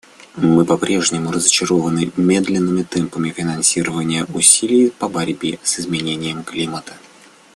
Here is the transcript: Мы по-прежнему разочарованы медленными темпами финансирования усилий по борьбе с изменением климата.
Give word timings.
Мы 0.35 0.65
по-прежнему 0.65 1.31
разочарованы 1.31 2.11
медленными 2.17 2.81
темпами 2.81 3.29
финансирования 3.29 4.25
усилий 4.33 4.89
по 4.89 5.07
борьбе 5.07 5.59
с 5.61 5.79
изменением 5.79 6.43
климата. 6.43 6.93